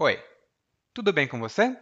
[0.00, 0.16] Oi,
[0.94, 1.76] tudo bem com você?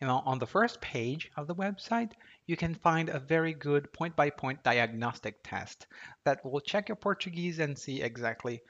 [0.00, 2.12] you know, on the first page of the website,
[2.46, 5.86] you can find a very good point-by-point diagnostic test
[6.24, 8.60] that will check your Portuguese and see exactly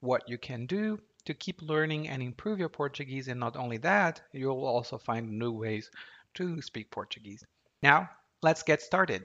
[0.00, 3.28] what you can do to keep learning and improve your Portuguese.
[3.28, 5.90] And not only that, you'll also find new ways
[6.34, 7.42] to speak Portuguese.
[7.82, 8.10] Now,
[8.42, 9.24] let's get started.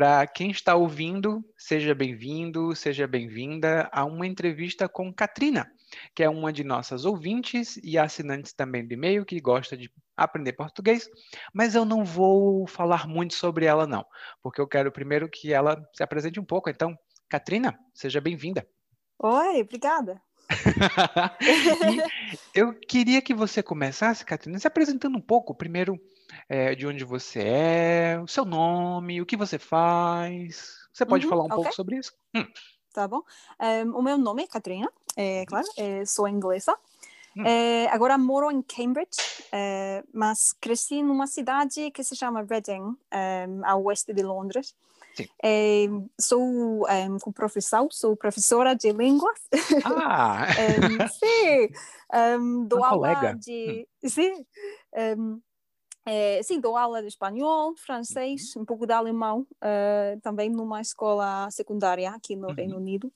[0.00, 5.70] Para quem está ouvindo, seja bem-vindo, seja bem-vinda a uma entrevista com Katrina,
[6.14, 9.92] que é uma de nossas ouvintes e assinantes também do e-mail que gosta de
[10.24, 11.08] aprender português,
[11.52, 14.04] mas eu não vou falar muito sobre ela não,
[14.42, 16.68] porque eu quero primeiro que ela se apresente um pouco.
[16.68, 16.96] Então,
[17.28, 18.66] Katrina, seja bem-vinda.
[19.18, 20.20] Oi, obrigada.
[22.54, 25.98] eu queria que você começasse, Katrina, se apresentando um pouco, primeiro
[26.48, 30.76] é, de onde você é, o seu nome, o que você faz.
[30.92, 31.56] Você pode uhum, falar um okay.
[31.56, 32.12] pouco sobre isso?
[32.34, 32.46] Hum.
[32.92, 33.22] Tá bom.
[33.60, 36.76] Um, o meu nome é Katrina, é claro, é, sou inglesa.
[37.36, 37.44] Hum.
[37.46, 39.18] É, agora moro em Cambridge,
[39.52, 42.96] é, mas cresci numa cidade que se chama Reading,
[43.64, 44.74] ao oeste de Londres.
[45.42, 45.86] É,
[46.18, 46.86] sou
[47.20, 49.38] com profissão, sou professora de línguas.
[49.84, 50.46] Ah!
[50.48, 51.68] um, sim,
[52.40, 53.38] um, dou aula colega.
[53.38, 53.86] de.
[54.02, 54.08] Hum.
[54.08, 54.46] Sim,
[56.06, 58.62] é, sim, dou aula de espanhol, francês, uhum.
[58.62, 62.54] um pouco de alemão, uh, também numa escola secundária aqui no uhum.
[62.54, 63.12] Reino Unido.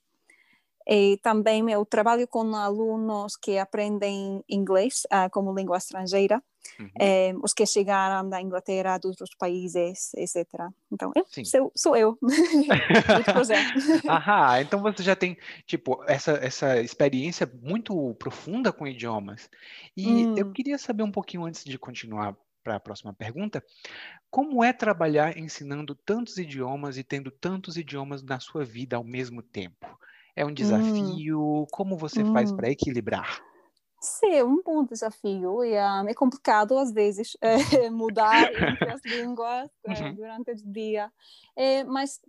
[0.87, 6.43] E também eu trabalho com alunos que aprendem inglês uh, como língua estrangeira,
[6.79, 6.91] uhum.
[7.01, 10.47] é, os que chegaram da Inglaterra, de outros países, etc.
[10.93, 12.19] Então, eu, sou, sou eu.
[14.09, 19.49] Aham, então você já tem, tipo, essa, essa experiência muito profunda com idiomas.
[19.97, 20.35] E hum.
[20.37, 23.63] eu queria saber um pouquinho antes de continuar para a próxima pergunta.
[24.31, 29.43] Como é trabalhar ensinando tantos idiomas e tendo tantos idiomas na sua vida ao mesmo
[29.43, 29.87] tempo?
[30.37, 30.55] É um hum.
[30.55, 31.41] desafio?
[31.41, 31.67] Hum.
[31.71, 32.33] Como você hum.
[32.33, 33.43] faz para equilibrar?
[34.01, 37.55] Sim, um bom desafio e um, é complicado às vezes é,
[37.91, 41.11] mudar entre as línguas é, durante o dia,
[41.57, 42.21] é, mas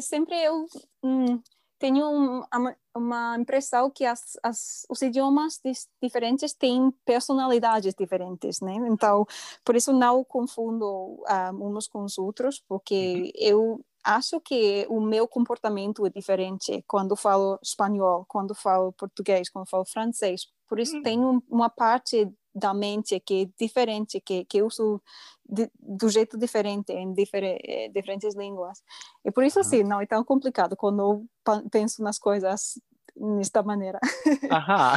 [0.00, 0.66] sempre eu
[1.02, 1.40] hum,
[1.78, 5.60] tenho uma, uma impressão que as, as, os idiomas
[6.02, 8.74] diferentes têm personalidades diferentes, né?
[8.88, 9.26] Então,
[9.64, 13.30] por isso não confundo um, ah, uns com os outros, porque uhum.
[13.34, 19.68] eu acho que o meu comportamento é diferente quando falo espanhol, quando falo português, quando
[19.68, 20.46] falo francês.
[20.66, 21.02] Por isso, uhum.
[21.02, 25.00] tem uma parte da mente que é diferente, que, que eu uso
[25.46, 28.82] de, do jeito diferente em difer eh, diferentes línguas.
[29.24, 32.80] E por isso, assim, não é tão complicado quando eu penso nas coisas
[33.36, 33.98] desta maneira.
[34.50, 34.94] Aham.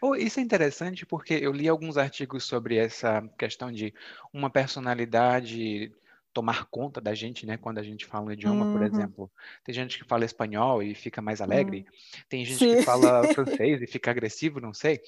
[0.00, 3.92] Oh, isso é interessante porque eu li alguns artigos sobre essa questão de
[4.32, 5.92] uma personalidade
[6.34, 7.56] tomar conta da gente, né?
[7.56, 8.72] Quando a gente fala um idioma, uhum.
[8.72, 9.30] por exemplo.
[9.62, 11.86] Tem gente que fala espanhol e fica mais alegre.
[11.86, 12.22] Uhum.
[12.28, 12.76] Tem gente Sim.
[12.76, 15.00] que fala francês e fica agressivo, não sei.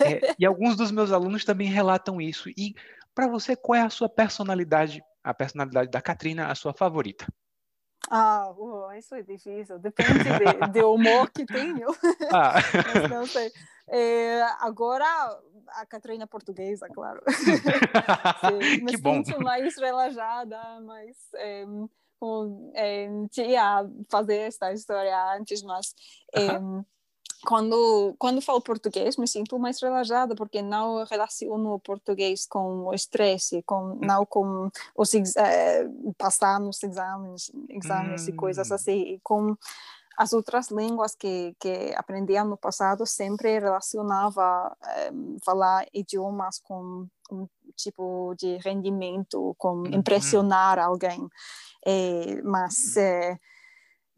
[0.00, 2.48] É, e alguns dos meus alunos também relatam isso.
[2.56, 2.74] E
[3.14, 7.26] para você, qual é a sua personalidade, a personalidade da Katrina, a sua favorita?
[8.14, 8.52] Ah,
[8.98, 9.78] isso é difícil.
[9.78, 11.88] Depende de, de humor que tenho.
[12.30, 12.54] Ah.
[12.94, 13.50] Mas não sei.
[13.88, 15.06] É, agora,
[15.68, 17.22] a Catarina portuguesa, claro.
[17.26, 19.22] Sim, que bom.
[19.40, 21.16] mais relaxada, mais...
[21.36, 21.64] É,
[22.20, 25.92] com, é, tinha fazer esta história antes, mas
[26.32, 26.46] é,
[27.46, 32.94] quando quando falo português me sinto mais relaxada porque não relaciono o português com o
[32.94, 35.86] estresse, com não com os é,
[36.16, 38.30] passar nos exames, exames hum.
[38.30, 38.74] e coisas hum.
[38.74, 39.56] assim, e com
[40.16, 44.76] as outras línguas que, que aprendia no passado sempre relacionava
[45.12, 49.86] um, falar idiomas com um tipo de rendimento, com uhum.
[49.86, 51.28] impressionar alguém.
[51.84, 52.96] É, mas,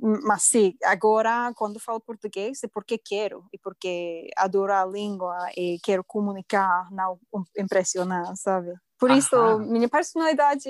[0.00, 5.78] mas sim, agora quando falo português é porque quero e porque adoro a língua e
[5.82, 7.18] quero comunicar, não
[7.56, 8.74] impressionar, sabe?
[8.98, 9.66] Por isso, Aham.
[9.66, 10.68] minha personalidade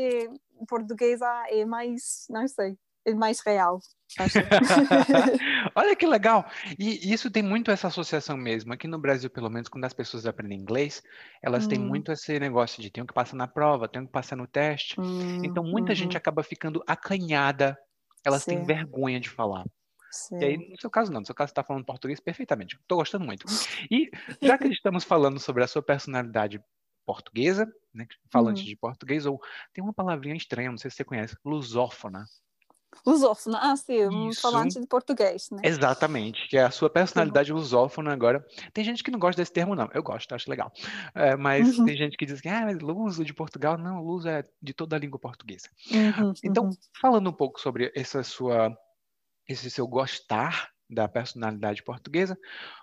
[0.69, 3.81] portuguesa é mais, não sei, é mais real.
[5.75, 6.47] Olha que legal!
[6.79, 8.73] E isso tem muito essa associação mesmo.
[8.73, 11.03] Aqui no Brasil, pelo menos, quando as pessoas aprendem inglês,
[11.43, 11.69] elas hum.
[11.69, 15.01] têm muito esse negócio de tenho que passar na prova, tenho que passar no teste.
[15.01, 15.97] Hum, então, muita uhum.
[15.97, 17.77] gente acaba ficando acanhada,
[18.25, 18.57] elas Sim.
[18.57, 19.65] têm vergonha de falar.
[20.11, 20.39] Sim.
[20.39, 21.21] E aí, no seu caso, não.
[21.21, 22.77] No seu caso, você está falando português perfeitamente.
[22.77, 23.47] Estou gostando muito.
[23.91, 24.11] E
[24.41, 26.63] já que estamos falando sobre a sua personalidade
[27.05, 28.69] portuguesa, né, falante uhum.
[28.69, 29.41] de português, ou
[29.73, 32.25] tem uma palavrinha estranha, não sei se você conhece, lusófona.
[33.07, 35.61] Lusófona, ah, sim, um falante de português, né?
[35.63, 37.59] Exatamente, que é a sua personalidade uhum.
[37.59, 38.45] lusófona agora.
[38.73, 39.89] Tem gente que não gosta desse termo, não.
[39.93, 40.73] Eu gosto, acho legal.
[41.15, 41.85] É, mas uhum.
[41.85, 43.77] tem gente que diz que, ah, luso de Portugal.
[43.77, 45.69] Não, luso é de toda a língua portuguesa.
[45.91, 46.73] Uhum, então, uhum.
[47.01, 48.77] falando um pouco sobre essa sua,
[49.49, 52.39] esse seu gostar da personalidade portuguesa.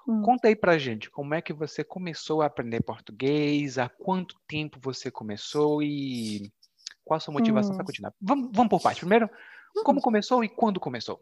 [0.07, 0.21] Hum.
[0.21, 4.79] Conta aí pra gente, como é que você começou a aprender português, há quanto tempo
[4.81, 6.51] você começou e
[7.03, 7.77] qual a sua motivação hum.
[7.77, 8.13] para continuar?
[8.19, 8.99] Vamos, vamos por parte.
[8.99, 9.29] Primeiro,
[9.83, 10.03] como uhum.
[10.03, 11.21] começou e quando começou?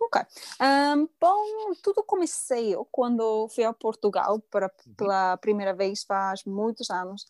[0.00, 0.22] Ok.
[0.60, 4.94] Um, bom, tudo comecei quando fui a Portugal para, uhum.
[4.94, 7.26] pela primeira vez faz muitos anos.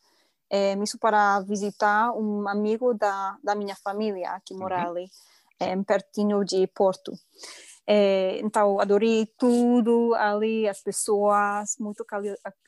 [0.51, 4.91] É, isso para visitar um amigo da, da minha família que mora uhum.
[4.91, 5.11] ali,
[5.61, 7.13] é, pertinho de Porto.
[7.91, 12.05] É, então, adorei tudo ali, as pessoas muito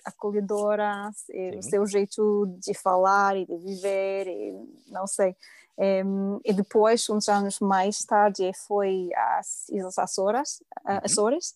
[0.03, 1.27] acolhedoras,
[1.59, 4.55] o seu jeito de falar e de viver, e,
[4.91, 5.37] não sei.
[5.83, 6.03] É,
[6.45, 10.99] e depois, uns anos mais tarde, foi às Islas Açores, uhum.
[11.03, 11.55] Açores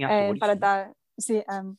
[0.00, 1.76] é, para dar sim, um,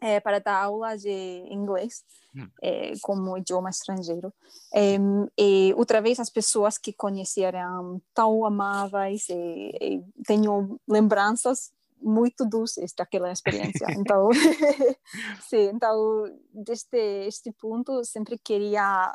[0.00, 2.02] é, para dar aula de inglês
[2.34, 2.48] hum.
[2.60, 4.32] é, como idioma estrangeiro.
[4.74, 4.96] É,
[5.38, 11.70] e outra vez as pessoas que conheceram tão amáveis e, e tenho lembranças
[12.02, 13.86] muito doces daquela experiência.
[13.96, 14.30] Então,
[15.48, 19.14] sim, então desde este ponto sempre queria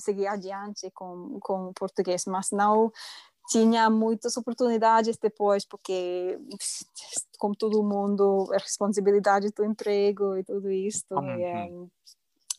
[0.00, 2.90] seguir adiante com com português, mas não
[3.50, 6.38] tinha muitas oportunidades depois, porque,
[7.36, 11.04] como todo mundo, a responsabilidade do emprego e tudo isso.
[11.10, 11.40] Uhum.
[11.40, 11.90] E, um,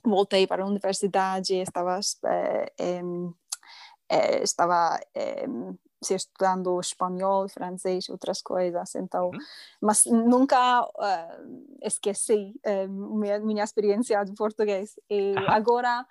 [0.03, 2.73] voltei para a universidade, estava, é,
[4.09, 5.45] é, estava é,
[6.09, 8.94] estudando espanhol, francês, outras coisas.
[8.95, 9.39] Então, uhum.
[9.79, 14.99] mas nunca uh, esqueci uh, minha, minha experiência de português.
[15.09, 15.49] E uhum.
[15.49, 16.05] agora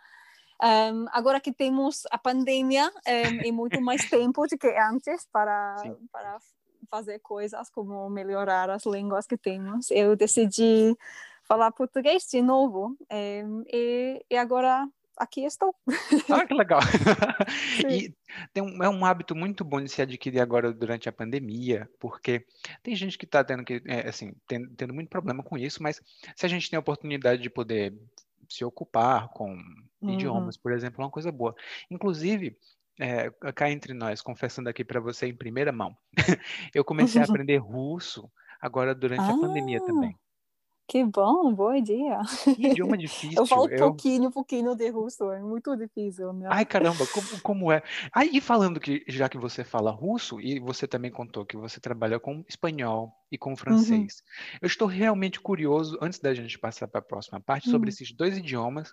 [0.63, 5.77] um, agora que temos a pandemia um, e muito mais tempo do que antes para,
[6.13, 6.39] para
[6.91, 10.97] fazer coisas como melhorar as línguas que temos, eu decidi
[11.45, 14.87] falar português de novo um, e, e agora
[15.21, 15.75] aqui estou.
[16.31, 16.81] Ah, que legal!
[17.87, 18.13] e
[18.61, 22.47] um, é um hábito muito bom de se adquirir agora durante a pandemia, porque
[22.83, 26.01] tem gente que está tendo que, é, assim, tendo, tendo, muito problema com isso, mas
[26.35, 27.95] se a gente tem a oportunidade de poder
[28.51, 29.53] se ocupar com
[30.01, 30.11] uhum.
[30.11, 31.55] idiomas, por exemplo, é uma coisa boa.
[31.91, 32.57] Inclusive,
[32.99, 35.97] é, cá entre nós, confessando aqui para você em primeira mão,
[36.75, 38.31] eu comecei a aprender russo
[38.61, 39.35] agora durante ah.
[39.35, 40.15] a pandemia também.
[40.91, 42.21] Que bom, boa ideia.
[42.43, 43.39] Que idioma difícil.
[43.39, 43.79] Eu falo eu...
[43.79, 46.33] pouquinho, pouquinho de russo, é muito difícil.
[46.33, 46.49] Né?
[46.51, 47.81] Ai, caramba, como, como é?
[48.13, 52.19] Aí, falando que, já que você fala russo, e você também contou que você trabalha
[52.19, 54.59] com espanhol e com francês, uhum.
[54.63, 57.71] eu estou realmente curioso, antes da gente passar para a próxima parte, uhum.
[57.71, 58.93] sobre esses dois idiomas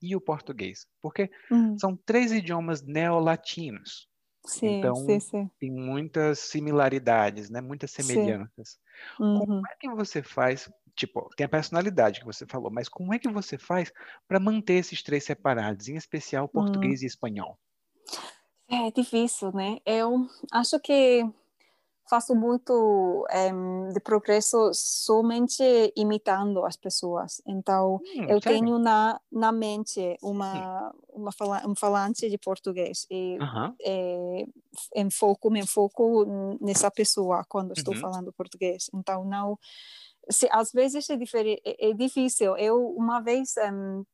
[0.00, 1.76] e o português, porque uhum.
[1.76, 4.08] são três idiomas neolatinos.
[4.44, 5.50] Sim, então, sim, sim.
[5.58, 7.60] tem muitas similaridades, né?
[7.60, 8.78] muitas semelhanças.
[9.16, 9.62] Como uhum.
[9.68, 13.28] é que você faz Tipo, tem a personalidade que você falou, mas como é que
[13.28, 13.92] você faz
[14.28, 17.04] para manter esses três separados, em especial português hum.
[17.04, 17.58] e espanhol?
[18.68, 19.78] É difícil, né?
[19.84, 21.24] Eu acho que
[22.08, 23.50] faço muito é,
[23.92, 25.62] de progresso somente
[25.96, 27.40] imitando as pessoas.
[27.46, 28.42] Então, hum, eu sério?
[28.42, 33.38] tenho na, na mente uma, uma fala, um falante de português e
[33.82, 34.44] é,
[34.96, 36.26] enfoco, me enfoco
[36.60, 38.00] nessa pessoa quando estou uhum.
[38.00, 38.90] falando português.
[38.94, 39.58] Então, não
[40.30, 42.56] se, às vezes é, é, é, difícil.
[42.56, 44.04] Eu, uma vez, um,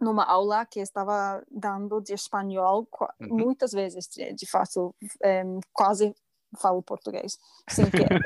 [0.00, 2.88] numa aula que estava dando de espanhol,
[3.20, 3.36] uhum.
[3.36, 6.14] muitas vezes, de, de fato, um, quase
[6.58, 7.38] falo português,
[7.68, 8.20] sem querer.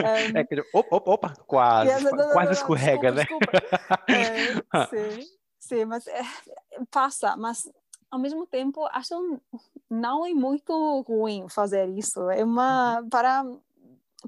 [0.00, 3.60] um, é que, opa, opa, opa quase, não, não, quase escorrega, desculpa, né?
[3.60, 4.02] Desculpa.
[4.08, 5.28] é, sim,
[5.60, 6.22] sim, mas é,
[6.90, 7.68] passa, mas
[8.10, 9.40] ao mesmo tempo, acho
[9.90, 12.30] não é muito ruim fazer isso.
[12.30, 13.08] É uma uhum.
[13.08, 13.44] para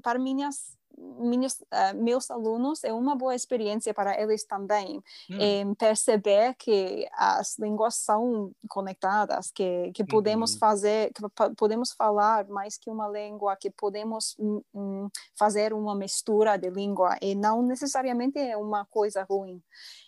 [0.03, 5.75] para minhas minhas, uh, meus alunos é uma boa experiência para eles também hum.
[5.75, 10.59] perceber que as línguas são conectadas que que podemos uhum.
[10.59, 11.21] fazer que
[11.55, 17.35] podemos falar mais que uma língua que podemos um, fazer uma mistura de língua e
[17.35, 19.61] não necessariamente é uma coisa ruim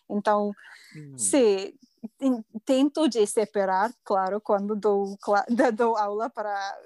[0.10, 0.52] então
[0.96, 1.18] hum.
[1.18, 1.76] se
[2.66, 5.18] tento de separar, claro, quando dou,
[5.76, 6.78] dou aula para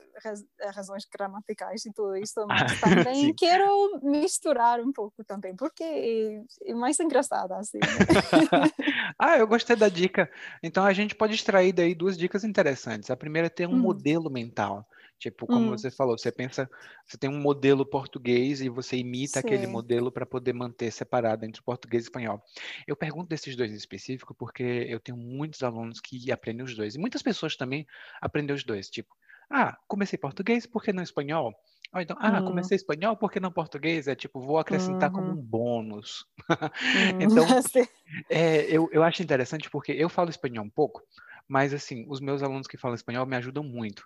[0.73, 6.99] razões gramaticais e tudo isso, mas também quero misturar um pouco também, porque é mais
[6.99, 7.79] engraçado assim.
[7.79, 7.87] Né?
[9.17, 10.29] ah, eu gostei da dica.
[10.61, 13.09] Então a gente pode extrair daí duas dicas interessantes.
[13.09, 13.79] A primeira é ter um hum.
[13.79, 14.87] modelo mental.
[15.23, 15.69] Tipo, como hum.
[15.69, 16.69] você falou, você pensa,
[17.05, 19.47] você tem um modelo português e você imita Sim.
[19.47, 22.43] aquele modelo para poder manter separado entre o português e espanhol.
[22.85, 26.95] Eu pergunto desses dois em específico porque eu tenho muitos alunos que aprendem os dois.
[26.95, 27.87] E muitas pessoas também
[28.19, 28.89] aprendem os dois.
[28.89, 29.15] Tipo,
[29.49, 31.53] ah, comecei português, por que não espanhol?
[31.93, 32.45] Ou então, ah, hum.
[32.45, 34.09] comecei espanhol, por que não português?
[34.09, 35.15] É tipo, vou acrescentar uhum.
[35.15, 36.25] como um bônus.
[36.83, 37.21] Hum.
[37.21, 37.45] então,
[38.29, 41.01] é, eu, eu acho interessante porque eu falo espanhol um pouco,
[41.47, 44.05] mas assim, os meus alunos que falam espanhol me ajudam muito.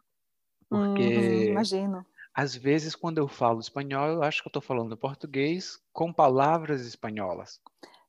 [0.70, 2.06] Porque, uhum, imagino.
[2.34, 6.86] Às vezes, quando eu falo espanhol, eu acho que eu estou falando português com palavras
[6.86, 7.60] espanholas.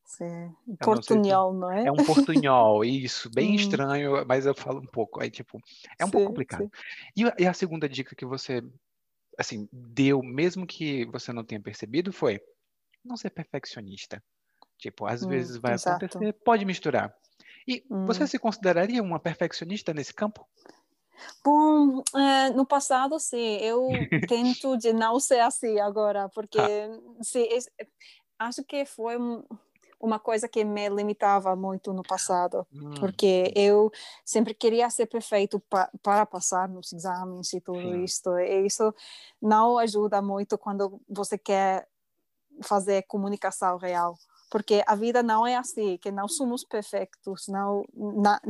[0.04, 0.54] Sim.
[0.80, 1.86] Portunhol, não, não, é?
[1.86, 3.54] É um portunhol, isso, bem hum.
[3.54, 5.22] estranho, mas eu falo um pouco.
[5.22, 5.60] Aí, tipo,
[5.98, 6.70] é um sim, pouco complicado.
[7.16, 8.62] E, e, a segunda dica que você,
[9.38, 12.40] assim, deu, mesmo que você não tenha percebido, foi
[13.04, 14.22] não ser perfeccionista.
[14.78, 16.06] Tipo, às hum, vezes vai exato.
[16.06, 17.14] acontecer, pode misturar.
[17.66, 18.06] E hum.
[18.06, 20.46] você se consideraria uma perfeccionista nesse campo?
[21.44, 23.88] Bom, é, no passado, sim, eu
[24.28, 27.22] tento de não ser assim agora, porque ah.
[27.22, 27.46] sim,
[28.38, 29.16] acho que foi
[30.00, 32.94] uma coisa que me limitava muito no passado, hum.
[33.00, 33.90] porque eu
[34.24, 38.04] sempre queria ser perfeito pa para passar nos exames e tudo sim.
[38.04, 38.94] isso, e isso
[39.42, 41.88] não ajuda muito quando você quer
[42.62, 44.16] fazer comunicação real
[44.50, 48.40] porque a vida não é assim, que não somos perfeitos, não na,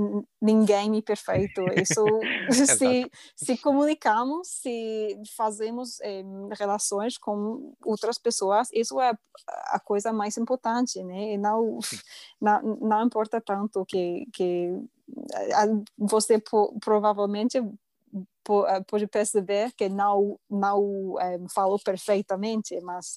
[0.40, 1.62] ninguém é perfeito.
[1.80, 2.04] Isso
[2.78, 6.22] se, se comunicamos, se fazemos eh,
[6.58, 9.12] relações com outras pessoas, isso é
[9.66, 11.34] a coisa mais importante, né?
[11.34, 11.78] E não,
[12.40, 14.80] não, não importa tanto que que
[15.96, 16.42] você
[16.80, 17.60] provavelmente
[18.86, 23.16] pode perceber que não não um, eh, falo perfeitamente, mas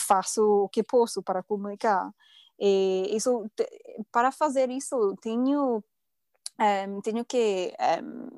[0.00, 2.10] faço o que posso para comunicar.
[2.58, 3.50] E isso
[4.10, 5.82] para fazer isso tenho um,
[6.60, 7.72] eh, tenho que
[8.02, 8.28] um,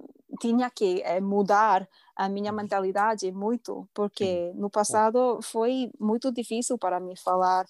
[0.41, 2.57] tinha que mudar a minha uhum.
[2.57, 7.67] mentalidade muito porque no passado foi muito difícil para mim falar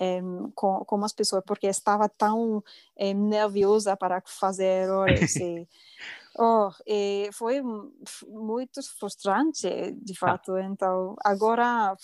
[0.00, 2.62] um, com, com as pessoas porque estava tão
[3.16, 5.68] nerviosa para fazer erros e
[6.40, 7.60] Oh, e foi
[8.28, 9.68] muito frustrante,
[10.00, 10.20] de tá.
[10.20, 10.54] fato.
[10.54, 10.62] Ah.
[10.62, 11.96] Então, agora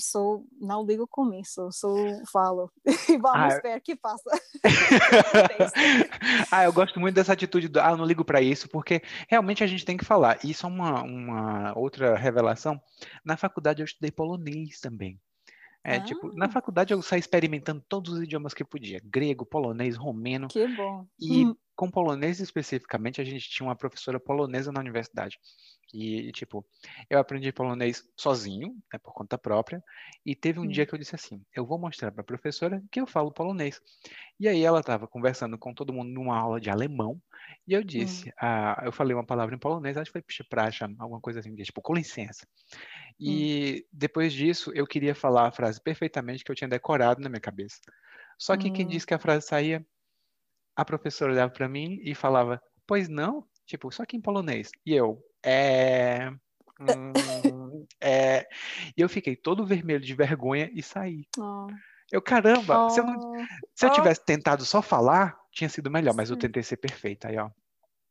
[0.00, 1.96] sou, não ligo com isso, sou
[2.32, 2.72] falo.
[3.22, 4.30] Vamos ah, ver o que passa.
[6.50, 9.66] ah, eu gosto muito dessa atitude do, ah, não ligo para isso, porque realmente a
[9.68, 10.44] gente tem que falar.
[10.44, 12.80] Isso é uma, uma outra revelação.
[13.24, 15.20] Na faculdade eu estudei polonês também.
[15.88, 16.00] É, ah.
[16.04, 19.00] tipo, na faculdade eu saí experimentando todos os idiomas que podia.
[19.04, 20.48] Grego, polonês, romeno.
[20.48, 21.06] Que bom.
[21.20, 25.38] E hum com polonês especificamente, a gente tinha uma professora polonesa na universidade.
[25.92, 26.64] E, tipo,
[27.08, 29.82] eu aprendi polonês sozinho, né, por conta própria,
[30.24, 30.68] e teve um hum.
[30.68, 33.80] dia que eu disse assim: eu vou mostrar para a professora que eu falo polonês.
[34.38, 37.20] E aí ela estava conversando com todo mundo numa aula de alemão,
[37.66, 38.32] e eu disse: hum.
[38.40, 41.80] ah, eu falei uma palavra em polonês, acho que foi praxa, alguma coisa assim, tipo,
[41.80, 42.46] com licença.
[43.18, 43.88] E hum.
[43.92, 47.80] depois disso, eu queria falar a frase perfeitamente que eu tinha decorado na minha cabeça.
[48.38, 48.88] Só que quem hum.
[48.88, 49.84] disse que a frase saía
[50.76, 53.44] a professora olhava para mim e falava, pois não?
[53.66, 54.70] Tipo, só que em polonês.
[54.86, 56.30] E eu, é.
[56.80, 58.46] Hum, é.
[58.96, 61.26] E eu fiquei todo vermelho de vergonha e saí.
[61.38, 61.66] Oh.
[62.10, 62.90] Eu, caramba, oh.
[62.90, 63.34] se eu, não,
[63.74, 63.92] se eu oh.
[63.92, 67.28] tivesse tentado só falar, tinha sido melhor, mas eu tentei ser perfeita.
[67.28, 67.50] Aí, ó.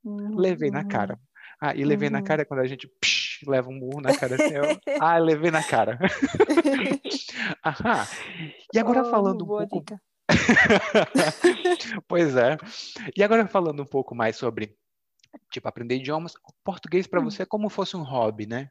[0.03, 0.36] Uhum.
[0.36, 1.19] Levei na cara.
[1.60, 2.13] Ah, e levei uhum.
[2.13, 4.53] na cara quando a gente psh, leva um murro na cara assim.
[4.53, 4.63] Eu,
[5.01, 5.98] ah, levei na cara.
[7.65, 8.07] Aham.
[8.74, 9.84] E agora falando um pouco.
[12.07, 12.57] Pois é.
[13.15, 14.75] E agora falando um pouco mais sobre,
[15.51, 17.25] tipo, aprender idiomas, português para hum.
[17.25, 18.70] você é como fosse um hobby, né?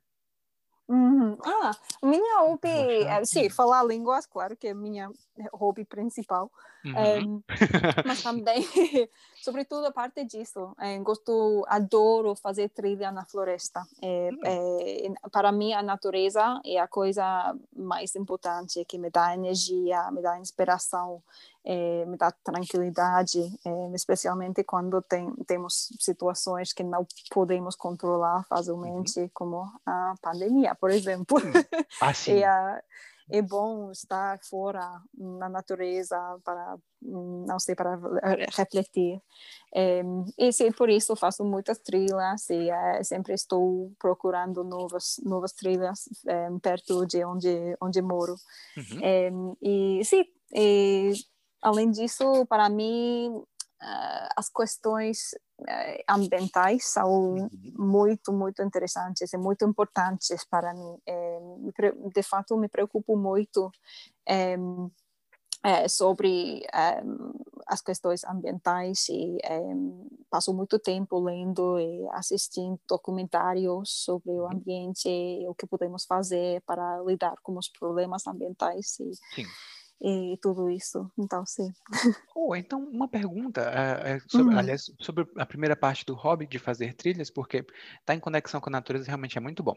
[0.88, 1.36] Uhum.
[1.44, 5.10] Ah, minha hobby, é, sim, falar línguas, claro que é minha
[5.52, 6.50] hobby principal,
[6.86, 7.42] uhum.
[7.48, 7.48] é,
[8.06, 8.66] mas também,
[9.42, 13.86] sobretudo a parte disso, é, gosto, adoro fazer trilha na floresta.
[14.02, 15.14] É, uhum.
[15.30, 20.38] para mim, a natureza é a coisa mais importante, que me dá energia, me dá
[20.38, 21.22] inspiração,
[21.64, 29.18] é, me dá tranquilidade, é, especialmente quando tem, temos situações que não podemos controlar facilmente,
[29.18, 29.30] uhum.
[29.34, 31.38] como a pandemia, por exemplo.
[32.00, 32.38] Ah, sim.
[32.44, 32.82] é,
[33.30, 37.98] é bom estar fora na natureza para não sei para
[38.56, 39.20] refletir.
[39.74, 40.02] É,
[40.38, 46.08] e sim, por isso faço muitas trilhas e é, sempre estou procurando novas novas trilhas
[46.26, 48.34] é, perto de onde onde moro.
[48.76, 49.56] Uhum.
[49.62, 51.12] e sim e,
[51.66, 53.42] Além disso, para mim,
[53.82, 57.50] uh, as questões uh, ambientais são uhum.
[57.76, 60.98] muito, muito interessantes e muito importantes para mim.
[61.06, 61.38] É,
[62.14, 63.70] de fato, me preocupo muito
[64.28, 64.56] é,
[65.64, 66.64] é, sobre
[67.66, 69.38] as questões ambientais e
[70.30, 74.52] passo muito tempo lendo e assistindo documentários sobre o uhum.
[74.52, 78.98] ambiente e o que podemos fazer para lidar com os problemas ambientais.
[79.00, 79.46] E, Sim
[80.00, 81.10] e tudo isso.
[81.18, 81.72] Então, sim.
[82.34, 84.58] Oh, então, uma pergunta, é, sobre, hum.
[84.58, 87.74] aliás, sobre a primeira parte do hobby de fazer trilhas, porque estar
[88.04, 89.74] tá em conexão com a natureza realmente é muito bom.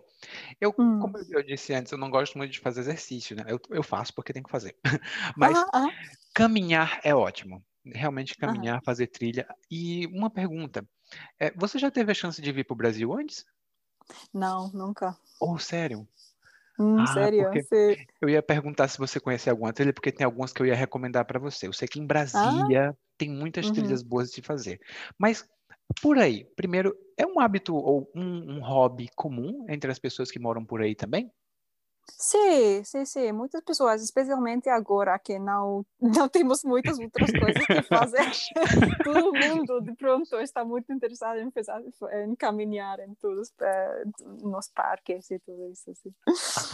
[0.60, 1.00] Eu, hum.
[1.00, 3.46] como eu disse antes, eu não gosto muito de fazer exercício, né?
[3.48, 4.76] Eu, eu faço porque tenho que fazer.
[5.38, 5.88] Mas ah.
[6.34, 7.64] caminhar é ótimo.
[7.86, 9.48] Realmente caminhar, fazer trilha.
[9.72, 10.88] E uma pergunta,
[11.40, 13.46] é, você já teve a chance de vir para o Brasil antes?
[14.34, 15.18] Não, nunca.
[15.40, 16.08] Oh, sério?
[16.80, 17.52] Hum, ah, sério?
[17.52, 17.98] Você...
[18.22, 21.26] Eu ia perguntar se você conhece alguma trilha, porque tem algumas que eu ia recomendar
[21.26, 21.68] para você.
[21.68, 22.96] Eu sei que em Brasília ah?
[23.18, 23.74] tem muitas uhum.
[23.74, 24.80] trilhas boas de fazer.
[25.18, 25.46] Mas
[26.02, 30.40] por aí, primeiro, é um hábito ou um, um hobby comum entre as pessoas que
[30.40, 31.30] moram por aí também?
[32.18, 33.32] Sim, sim, sim.
[33.32, 38.30] Muitas pessoas, especialmente agora que não não temos muitas outras coisas que fazer.
[39.04, 41.84] Todo mundo, de pronto, está muito interessado em, fazer,
[42.26, 44.04] em caminhar em todos eh,
[44.42, 45.92] nos parques e tudo isso.
[45.92, 46.14] Assim.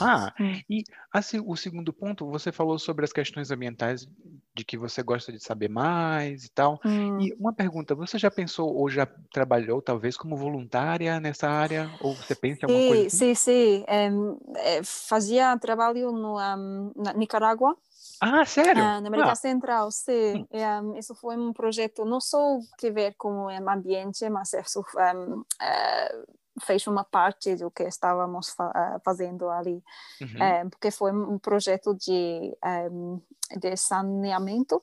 [0.01, 0.33] Ah,
[0.69, 4.07] e assim, o segundo ponto, você falou sobre as questões ambientais
[4.55, 6.79] de que você gosta de saber mais e tal.
[6.85, 7.19] Hum.
[7.19, 11.91] E uma pergunta, você já pensou ou já trabalhou talvez como voluntária nessa área?
[11.99, 13.07] Ou você pensa em alguma coisa?
[13.07, 13.17] Assim?
[13.17, 13.85] Sim, sim.
[13.87, 17.75] É, fazia trabalho no, um, na Nicarágua.
[18.21, 18.81] Ah, sério?
[18.81, 19.35] Uh, na América ah.
[19.35, 20.47] Central, sim.
[20.51, 20.93] Hum.
[20.93, 25.41] Um, isso foi um projeto não só que ver com o ambiente, mas isso um,
[25.41, 26.25] uh,
[26.61, 29.83] fez uma parte do que estávamos fa fazendo ali,
[30.21, 30.43] uhum.
[30.43, 32.55] é, porque foi um projeto de,
[32.91, 33.21] um,
[33.57, 34.81] de saneamento.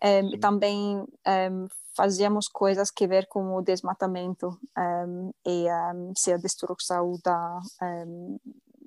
[0.00, 4.58] É, também um, fazíamos coisas que ver com o desmatamento
[5.44, 5.66] e
[6.14, 7.60] se a destruição da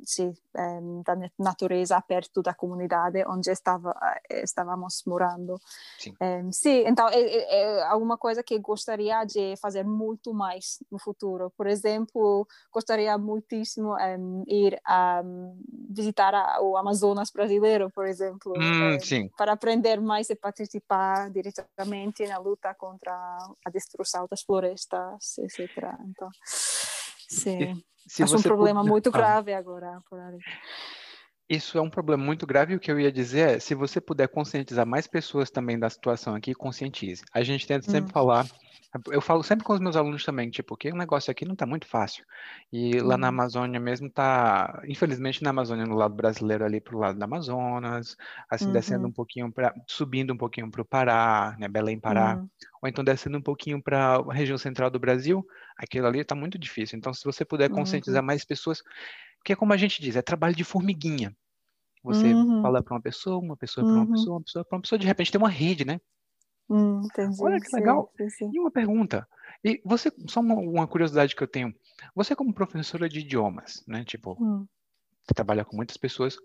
[0.03, 3.95] sim, um, da natureza perto da comunidade onde estava,
[4.29, 5.59] eh, estávamos morando.
[5.97, 6.15] Sim.
[6.21, 11.51] Um, sim, então é, é, alguma coisa que gostaria de fazer muito mais no futuro.
[11.55, 15.21] Por exemplo, gostaria muitíssimo um, ir a
[15.89, 22.37] visitar a, o Amazonas brasileiro, por exemplo, hum, para aprender mais e participar diretamente na
[22.37, 23.13] luta contra
[23.65, 25.69] a destruição das florestas, etc.
[26.07, 26.29] Então,
[27.27, 27.83] sim.
[28.09, 28.91] Se Acho um problema puder...
[28.91, 30.19] muito grave agora por.
[31.49, 32.73] Isso é um problema muito grave.
[32.73, 35.89] E o que eu ia dizer é: se você puder conscientizar mais pessoas também da
[35.89, 37.23] situação aqui, conscientize.
[37.33, 38.13] A gente tenta sempre hum.
[38.13, 38.45] falar.
[39.11, 41.63] Eu falo sempre com os meus alunos também, tipo, que o negócio aqui não está
[41.63, 42.25] muito fácil.
[42.73, 43.29] E lá na hum.
[43.29, 48.17] Amazônia mesmo está, infelizmente na Amazônia, no lado brasileiro ali para o lado da Amazonas,
[48.49, 48.71] assim, uhum.
[48.71, 52.49] descendo um pouquinho para, subindo um pouquinho para o Pará, né, Belém, Pará, uhum.
[52.81, 55.45] ou então descendo um pouquinho para a região central do Brasil,
[55.77, 56.97] aquilo ali está muito difícil.
[56.97, 58.27] Então, se você puder conscientizar uhum.
[58.27, 58.81] mais pessoas,
[59.49, 61.35] porque como a gente diz, é trabalho de formiguinha.
[62.03, 62.61] Você uhum.
[62.61, 64.11] fala para uma pessoa, uma pessoa para uma uhum.
[64.11, 65.99] pessoa, uma pessoa para uma pessoa, de repente tem uma rede, né?
[66.69, 67.01] Hum,
[67.41, 68.11] Olha que legal.
[68.15, 68.51] Sim, sim.
[68.53, 69.27] E uma pergunta.
[69.63, 71.73] E você, só uma, uma, curiosidade que eu tenho.
[72.13, 74.05] Você como professora de idiomas, né?
[74.05, 74.67] Tipo, hum
[75.33, 76.37] trabalha com muitas pessoas,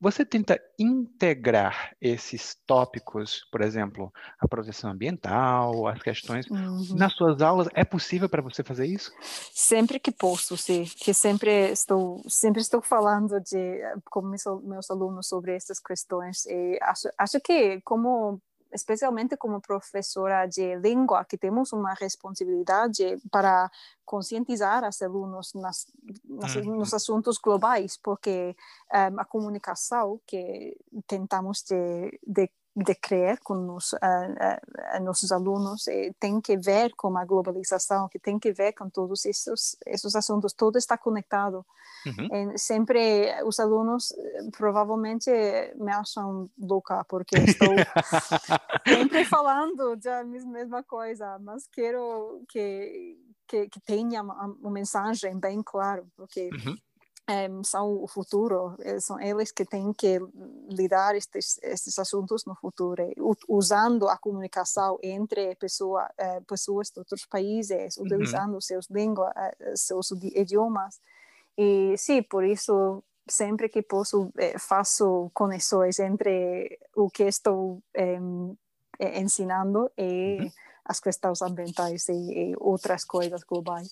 [0.00, 6.94] você tenta integrar esses tópicos, por exemplo, a proteção ambiental, as questões, uhum.
[6.94, 7.68] nas suas aulas?
[7.74, 9.12] É possível para você fazer isso?
[9.52, 10.84] Sempre que posso, sim.
[10.84, 16.46] Que sempre estou, sempre estou falando de com meus, alunos sobre essas questões.
[16.46, 18.40] E acho, acho que como
[18.74, 23.70] especialmente como professora de língua, que temos uma responsabilidade para
[24.04, 25.86] conscientizar os alunos nas,
[26.24, 26.76] nas, uhum.
[26.76, 28.56] nos assuntos globais, porque
[28.92, 34.60] um, a comunicação que tentamos de, de de crer com nos, a,
[34.96, 35.84] a, nossos alunos
[36.18, 40.52] tem que ver com a globalização, que tem que ver com todos esses, esses assuntos,
[40.52, 41.64] tudo está conectado.
[42.06, 42.58] Uhum.
[42.58, 44.12] sempre os alunos
[44.54, 45.30] provavelmente
[45.76, 47.68] me acham louca porque estou
[48.86, 55.62] sempre falando da mesma coisa, mas quero que que, que tenha uma, uma mensagem bem
[55.62, 56.76] clara, porque uhum um,
[57.64, 60.18] são o futuro, eh, são eles que têm que
[60.68, 63.02] lidar estes, estes assuntos no futuro,
[63.48, 68.04] usando a comunicação entre pessoa, uh, pessoas de outros países, uhum.
[68.04, 69.32] utilizando seus línguas,
[69.74, 71.00] seus idiomas.
[71.56, 78.56] E sim, por isso sempre que posso eh, faço conexões entre o que estou um,
[79.00, 80.50] ensinando e uhum.
[80.84, 83.90] as questões ambientais e, e outras coisas globais.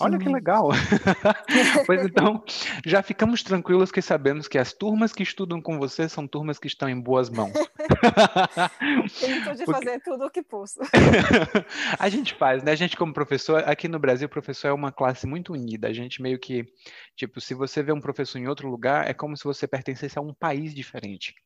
[0.00, 0.70] Olha que legal.
[1.86, 2.42] pois então,
[2.84, 6.66] já ficamos tranquilos que sabemos que as turmas que estudam com você são turmas que
[6.66, 7.52] estão em boas mãos.
[9.20, 9.72] Tento de Porque...
[9.72, 10.80] fazer tudo o que posso.
[11.98, 12.72] a gente faz, né?
[12.72, 15.86] A gente como professor, aqui no Brasil, o professor é uma classe muito unida.
[15.86, 16.66] A gente meio que,
[17.14, 20.22] tipo, se você vê um professor em outro lugar, é como se você pertencesse a
[20.22, 21.36] um país diferente.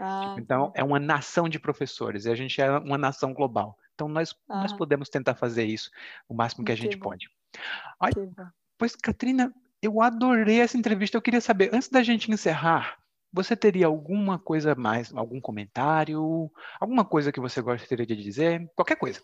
[0.00, 0.34] Ah.
[0.36, 3.78] Então, é uma nação de professores e a gente é uma nação global.
[3.94, 4.62] Então, nós, ah.
[4.62, 5.90] nós podemos tentar fazer isso
[6.28, 7.28] o máximo que a gente pode.
[8.00, 8.12] Ai,
[8.78, 11.16] pois, Katrina, eu adorei essa entrevista.
[11.16, 12.98] Eu queria saber, antes da gente encerrar,
[13.32, 18.70] você teria alguma coisa mais, algum comentário, alguma coisa que você gostaria de dizer?
[18.76, 19.20] Qualquer coisa.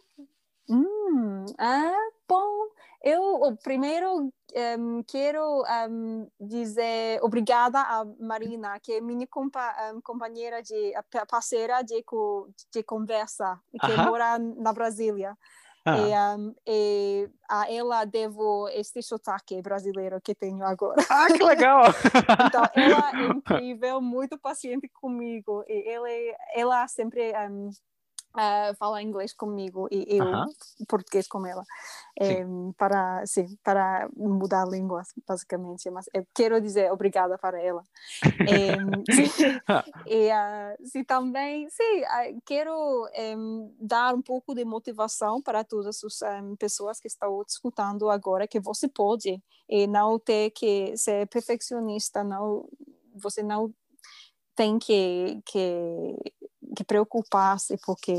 [0.69, 2.69] Hum, ah, bom,
[3.03, 4.31] eu primeiro
[4.79, 10.93] um, quero um, dizer obrigada a Marina, que é minha compa um, companheira de
[11.29, 12.05] parceira de,
[12.73, 14.07] de conversa, que uh -huh.
[14.07, 15.37] mora na Brasília.
[15.85, 15.97] Ah.
[15.97, 21.03] E, um, e, a ela devo este sotaque brasileiro que tenho agora.
[21.09, 21.85] Ah, que legal!
[22.47, 25.65] então, ela é incrível, muito paciente comigo.
[25.67, 27.71] E ele, ela sempre um,
[28.35, 30.87] uh, fala inglês comigo e eu uh -huh.
[30.89, 31.65] português com ela.
[32.77, 37.83] Para sim para mudar línguas basicamente mas eu quero dizer obrigada para ela.
[40.07, 46.03] E uh, sim, também sim uh, quero um, dar um pouco de motivação para todas
[46.05, 51.27] as um, pessoas que estão escutando agora que você pode e não ter que ser
[51.29, 52.69] perfeccionista não
[53.15, 53.73] você não
[54.61, 56.17] tem que, que
[56.75, 58.15] que preocupar-se porque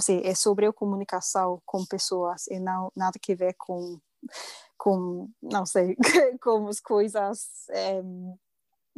[0.00, 3.98] sim, é sobre a comunicação com pessoas e não nada que ver com
[4.76, 5.96] com não sei
[6.42, 8.02] com as coisas é,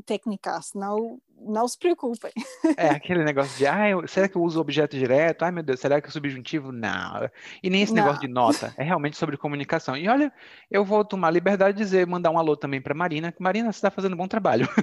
[0.05, 2.33] técnicas não não se preocupem.
[2.77, 5.43] É aquele negócio de, ah, eu, será que eu uso objeto direto?
[5.43, 6.73] Ai, meu Deus, será que é subjuntivo?
[6.73, 7.29] Não.
[7.63, 8.03] E nem esse Não.
[8.03, 8.73] negócio de nota.
[8.77, 9.97] É realmente sobre comunicação.
[9.97, 10.33] E olha,
[10.71, 13.79] eu vou tomar liberdade de dizer, mandar um alô também para Marina, que Marina, você
[13.79, 14.67] está fazendo um bom trabalho.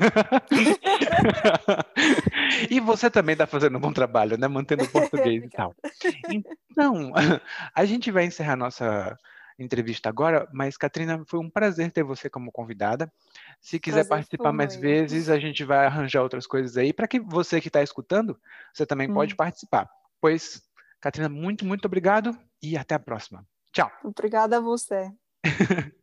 [2.69, 4.47] e você também está fazendo um bom trabalho, né?
[4.47, 5.75] Mantendo o português e tal.
[6.29, 7.11] Então,
[7.73, 9.17] a gente vai encerrar nossa
[9.57, 13.11] entrevista agora, mas, Katrina, foi um prazer ter você como convidada.
[13.61, 17.19] Se quiser prazer participar mais vezes, a gente vai arranjar outras coisas aí, para que
[17.19, 18.39] você que está escutando,
[18.73, 19.13] você também hum.
[19.13, 19.89] pode participar.
[20.19, 20.61] Pois,
[20.99, 23.45] Katrina, muito, muito obrigado e até a próxima.
[23.71, 23.91] Tchau.
[24.03, 25.11] Obrigada a você.